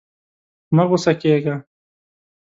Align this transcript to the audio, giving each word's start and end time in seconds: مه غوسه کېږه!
مه 0.75 0.83
غوسه 0.89 1.13
کېږه! 1.21 1.55